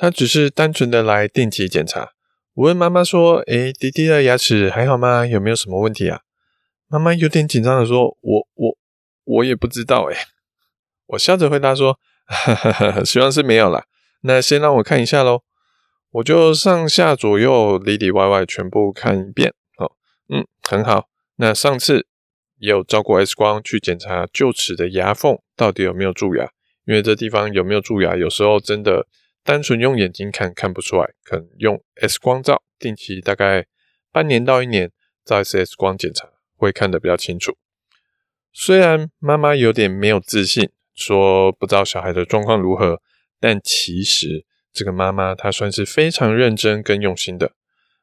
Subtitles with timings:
[0.00, 2.12] 他只是单纯的来定期检查。
[2.54, 5.26] 我问妈妈说：“诶，弟弟的牙齿还好吗？
[5.26, 6.20] 有没有什么问题啊？”
[6.88, 8.78] 妈妈有点紧张的说：“我我
[9.24, 10.16] 我也不知道。”诶，
[11.08, 13.84] 我笑着回答说：“哈哈哈，希望是没有啦。
[14.22, 15.42] 那先让我看一下喽。”
[16.12, 19.52] 我就上下左右里里外外全部看一遍。
[19.76, 19.92] 哦，
[20.30, 21.08] 嗯，很好。
[21.36, 22.06] 那上次
[22.56, 26.48] 也有照过 X 光去检查臼齿的牙缝到底有没有蛀牙，
[26.86, 29.06] 因为这地方有没有蛀牙，有时候真的。
[29.42, 33.66] 单纯用眼睛看看不出来，可能用 X 光照，定期大概
[34.12, 34.92] 半年到一年
[35.24, 37.56] 照一次 X 光检查，会看得比较清楚。
[38.52, 43.00] 虽然妈妈有点没有自信，说不知道小孩的状况如何，
[43.40, 47.52] 但其实这个妈妈她算是非常认真跟用心的。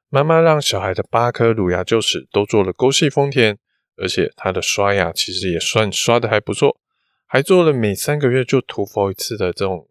[0.09, 3.57] 妈妈让小孩的八颗乳牙臼齿都做了沟隙封填，
[3.95, 6.79] 而且她的刷牙其实也算刷的还不错，
[7.25, 9.87] 还做了每三个月就涂氟一次的这种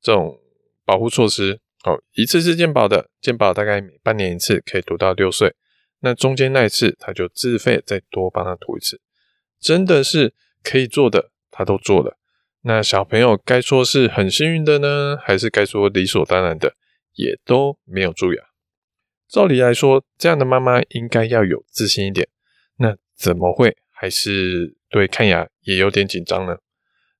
[0.00, 0.40] 这种。
[0.86, 5.54] 保护措施，哦，一次是健保的，健保大概每半年一次，可以涂到六岁。
[6.00, 9.00] 那中间那一次，他就自费再多帮他涂一次，
[9.58, 12.16] 真的是可以做的，他都做了。
[12.62, 16.76] 那小朋友该说是很幸运的呢，还是该说理所当然的，
[17.14, 18.42] 也都没有蛀牙。
[19.28, 22.28] 照理来说，这样的妈妈应该要有自信一点，
[22.78, 26.58] 那怎么会还是对看牙也有点紧张呢？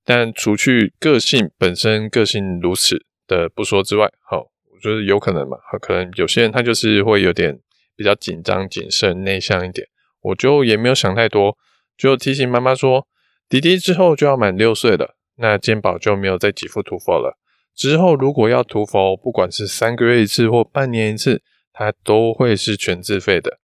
[0.04, 3.04] 但除去个性本身个性如此。
[3.26, 4.38] 的不说之外，好，
[4.72, 7.58] 我觉得有可能嘛，可能有些人他就是会有点
[7.96, 9.86] 比较紧张、谨慎、内向一点，
[10.20, 11.56] 我就也没有想太多，
[11.96, 13.06] 就提醒妈妈说，
[13.48, 17.38] 弟弟之后就要满六岁了，那健保就没有再给付涂佛了。
[17.74, 21.42] 之后如果要涂佛，不管是三个月一次或半年一次，
[21.72, 23.58] 它都会是全自费的。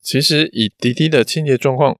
[0.00, 1.96] 其实以迪迪的清洁状况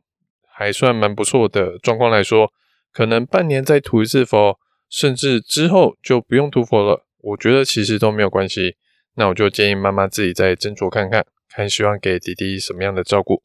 [0.52, 2.52] 还算蛮不错的状况来说，
[2.92, 4.58] 可能半年再涂一次佛。
[4.92, 8.76] 甚至之后就不用涂氟了，我觉得其实都没有关系。
[9.14, 13.42] 那我就建议妈妈自己再斟酌看看，看希望给弟弟什么样的照顾。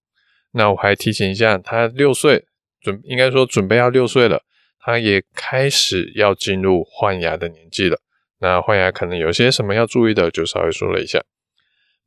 [0.52, 2.46] 那我还提醒一下，他六岁
[2.82, 4.44] 准应该说准备要六岁了，
[4.82, 8.02] 他也开始要进入换牙的年纪了。
[8.40, 11.24] 那换牙可能有些什么要注意的，就稍微说了一下。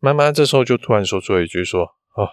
[0.01, 1.83] 妈妈这时候就突然说出了一句说
[2.15, 2.29] ：“哦，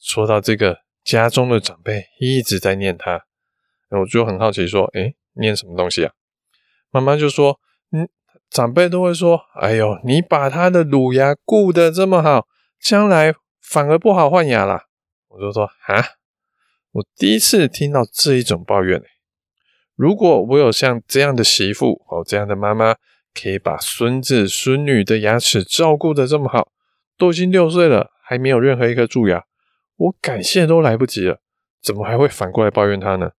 [0.00, 3.24] 说到这个，家中的长辈一直在念他。”
[3.90, 6.12] 我就很好奇说：“诶，念什么东西啊？”
[6.92, 7.60] 妈妈就说
[7.92, 8.08] ：“嗯，
[8.50, 12.48] 长辈都会说，哎呦，你把他的乳牙顾得这么好，
[12.80, 14.86] 将来反而不好换牙啦。”
[15.30, 16.04] 我就说：“啊，
[16.90, 19.00] 我第一次听到这一种抱怨。
[19.94, 22.96] 如果我有像这样的媳妇哦，这样的妈妈，
[23.32, 26.72] 可以把孙子孙女的牙齿照顾得这么好，
[27.16, 29.44] 都已经六岁了，还没有任何一颗蛀牙，
[29.96, 31.40] 我感谢都来不及了，
[31.80, 33.30] 怎么还会反过来抱怨他呢？”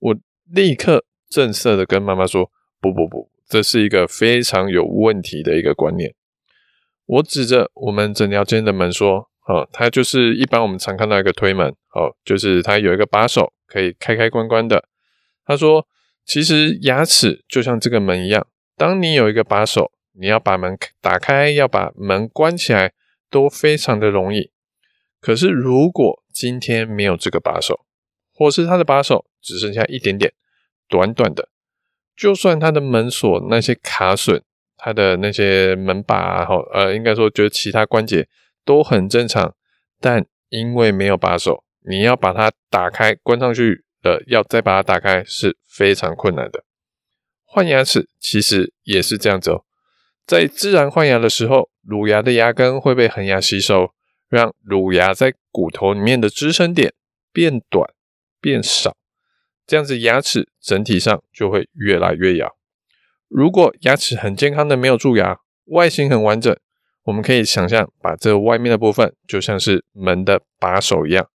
[0.00, 2.50] 我立刻正色的跟妈妈说。
[2.80, 6.14] 不不不，这是一个非常有问题的一个观念。
[7.06, 14.84] 我指着我们诊疗间的门说：“哦，它就是一般我们常看到一个推门，哦，就是它有一个把手可以开开关关的。”
[15.44, 15.86] 他说
[16.24, 18.46] ：“其实牙齿就像这个门一样，
[18.76, 22.92] 当你有一个把手，你要把门打开，要把门关起来，
[23.28, 24.52] 都非常的容易。
[25.20, 27.84] 可是如果今天没有这个把手，
[28.32, 30.32] 或是它的把手只剩下一点点，
[30.88, 31.48] 短短的。”
[32.20, 34.42] 就算它的门锁那些卡损，
[34.76, 38.28] 它的那些门把啊，呃，应该说就是其他关节
[38.62, 39.54] 都很正常，
[39.98, 46.62] 但因为没有把手，你要把它打开关上去的，要再把它打开是非常困难的。
[47.42, 49.64] 换牙齿其实也是这样子哦，
[50.26, 53.94] 在自然换牙的时候，乳牙的牙根会被恒牙吸收，
[54.28, 56.92] 让乳牙在骨头里面的支撑点
[57.32, 57.90] 变短
[58.42, 58.94] 变少。
[59.70, 62.56] 这样子牙齿整体上就会越来越咬。
[63.28, 66.58] 如果牙齿很健康的没有蛀牙，外形很完整，
[67.04, 71.28] 我们可以想象把这外面的部分就像是门的把手一样。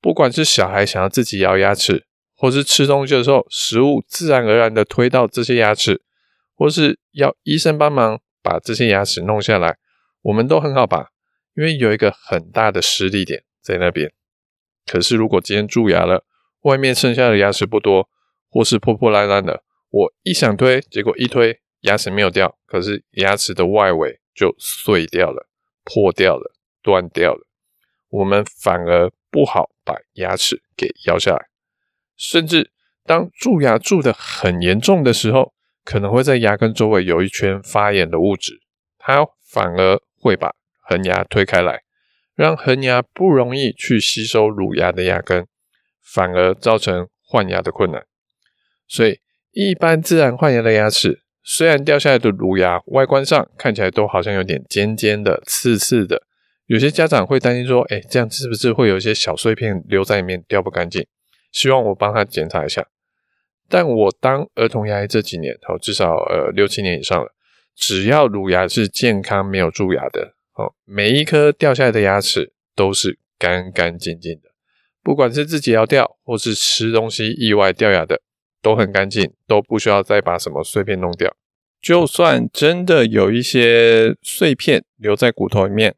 [0.00, 6.00] 不管是小孩想要自己咬牙齿，或是吃东西的时候，食物自然而然的推到这些牙齿，
[6.54, 9.76] 或是要医生帮忙把这些牙齿弄下来，
[10.22, 11.08] 我们都很好把，
[11.54, 14.10] 因为有一个很大的施力点在那边。
[14.86, 16.24] 可是如果今天蛀牙了，
[16.64, 18.08] 外面剩下的牙齿不多，
[18.50, 25.46] 或是破破烂烂的，我一想推，结果一推牙齿没有掉，可是牙齿的外围就碎掉了、
[25.84, 27.46] 破掉了、断掉了，
[28.08, 31.46] 我们反而不好把牙齿给咬下来，
[32.16, 32.70] 甚至
[33.04, 35.52] 当蛀牙蛀得很严重的时候，
[35.84, 38.62] 可能会在牙根周围有一圈发炎的物质，
[38.98, 41.82] 它反而会把恒牙推开来，
[42.34, 45.46] 让恒牙不容易去吸收乳牙的牙根，
[46.04, 48.04] 反而造成换牙的困难。
[48.86, 49.18] 所以，
[49.52, 56.22] 一般自然换牙的牙齿，虽然掉下来的乳牙外观上看起来都好像有点尖尖的、刺刺的，
[56.66, 61.06] 有些家长会担心说：“哎，这样是不是会有一些小碎片留在里面掉不干净？”
[61.52, 62.86] 希望我帮他检查一下。
[63.68, 67.32] 但我当儿童牙医这几年，哦，至少呃六七年以上了，
[67.74, 74.50] 只要乳牙是健康没有蛀牙的，哦，每一颗掉下来的牙齿都是干干净净的，
[75.04, 78.22] 不管是自己要掉，或是吃东西意外掉牙的，
[78.62, 81.36] 都很干净，都不需要再把什么碎片弄掉。
[81.82, 85.94] 就算真的有一些碎片留在骨头里面，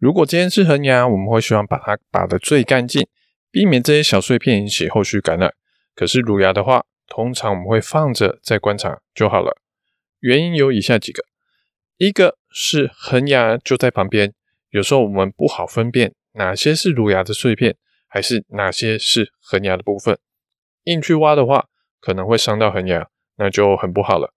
[0.00, 3.06] 如果今天是恒牙，我们会希望把它拔得最干净，
[3.52, 5.54] 避免这些小碎片引起后续感染。
[5.94, 9.56] 可是乳牙的话，通常我们会放着再观察就好了。
[10.18, 11.22] 原因有以下几个：
[11.96, 14.34] 一个是恒牙就在旁边，
[14.70, 17.76] 有时候我们不好分辨哪些是乳牙的碎片，
[18.08, 20.18] 还是哪些是恒牙的部分。
[20.84, 21.66] 硬去挖的话，
[22.00, 24.32] 可能会伤到恒牙，那就很不好了。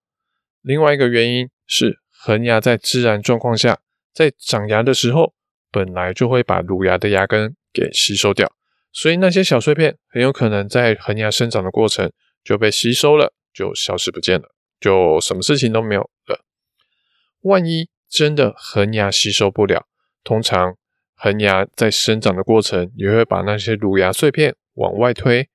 [0.61, 3.79] 另外一个原因是恒牙在自然状况下，
[4.13, 5.33] 在长牙的时候，
[5.71, 8.51] 本来就会把乳牙的牙根给吸收掉，
[8.91, 12.11] 所以那些小碎片很有可能在恒牙生长的过程。
[12.43, 16.43] 就被吸收了，就消失不见了，就什么事情都没有了。
[17.41, 19.85] 万一真的恒牙吸收不了，
[20.23, 20.75] 通常
[21.23, 25.47] 恒牙在生长的过程也会把那些乳牙碎片往外推，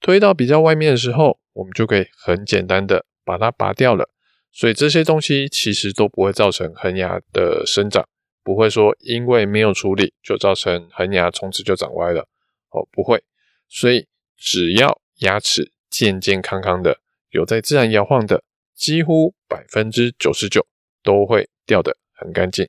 [0.00, 4.10] 推到比较外面的时候，我们就可以很简单的把它拔掉了。
[4.50, 8.04] 所以这些东西其实都不会造成恒牙的生长，
[8.42, 12.26] 不会说因为没有处理就造成恒牙从此就长歪了。
[12.70, 13.22] 哦，不会。
[13.68, 16.98] 所以只要牙齿健健康康的，
[17.30, 18.42] 有在自然摇晃的，
[18.74, 20.66] 几乎百分之九十九
[21.04, 22.68] 都会掉得很干净。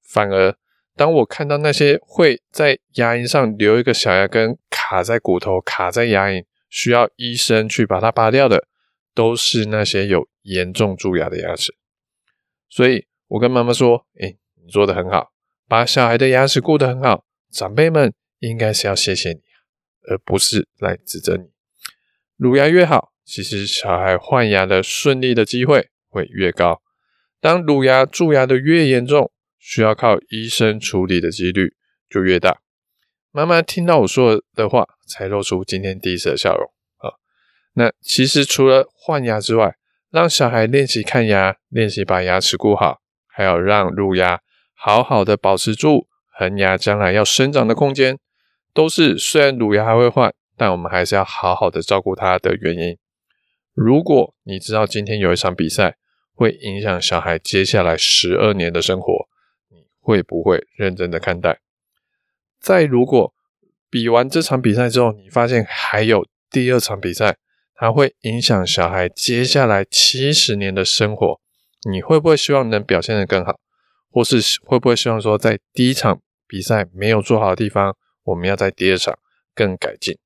[0.00, 0.54] 反而，
[0.94, 8.66] 当我看到那些会在牙龈上留一个小牙根卡在骨头、卡在牙龈，需要医生去把它拔掉的，
[9.14, 11.74] 都是那些有严重蛀牙的牙齿。
[12.68, 15.32] 所以我跟妈妈说：“诶，你做得很好，
[15.66, 19.40] 把小孩的牙齿顾得很好，长辈们应该是要谢谢你，
[20.08, 21.44] 而不是来指责你。”
[22.36, 26.82] 乳牙越好，其实小孩换牙的顺利的机会会越高。
[27.40, 29.31] 当乳牙蛀牙的越严重，
[29.62, 31.74] 需要靠医生处理的几率
[32.10, 32.58] 就越大。
[33.30, 36.66] 妈妈听到我说的话，才露出今天第一次的笑容
[36.98, 37.14] 啊。
[37.74, 39.76] 那其实除了换牙之外，
[40.10, 42.98] 让小孩练习看牙，练习把牙齿顾好，
[43.28, 44.40] 还有让乳牙
[44.74, 48.18] 好好的保持住恒牙将来要生长的空间，
[48.74, 50.34] 都是虽然乳牙还会换。
[50.54, 52.96] 但我们还是要好好的照顾它的原因。
[53.72, 55.96] 如果你知道今天有一场比赛
[56.34, 59.28] 会影响小孩接下来十二年的生活，
[60.02, 61.60] 会不会认真的看待？
[62.60, 63.32] 再如果
[63.88, 67.36] 比完这场比赛之后，你发现还有第二场比赛，
[67.74, 71.40] 它会影响小孩接下来七十年的生活，
[71.90, 73.58] 你会不会希望能表现得更好？
[74.10, 79.18] 或是会不会希望说，在第一场比赛没有做好的地方，我们要在第二场
[79.54, 80.18] 更改进？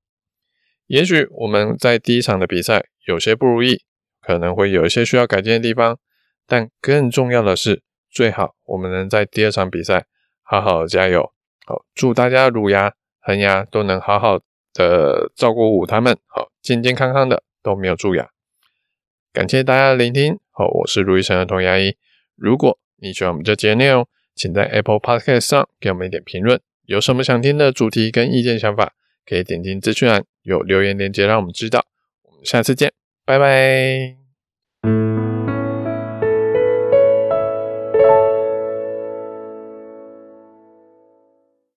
[0.86, 3.82] 也许我们在第一场的比赛有些不如意，
[4.20, 5.98] 可能会有一些需要改进的地方，
[6.46, 7.82] 但更重要的是，
[8.16, 10.06] 最好我们能在第二场比赛
[10.42, 11.30] 好好加油。
[11.66, 14.38] 好，祝大家乳牙、恒牙都能好好
[14.72, 18.26] 的照顾他们，好，健健康康的都没有蛀牙。
[19.34, 21.94] 感谢大家的聆听，好，我是卢医生儿童牙医。
[22.36, 28.94] 如果你喜欢我们这节内容，请在 Apple Podcast 上给我们一点评论，有什么想听的主题跟意见想法，
[29.26, 31.84] 可以点进资讯栏有留言链接，让我们知道。
[32.22, 32.94] 我们下次见，
[33.26, 34.25] 拜拜。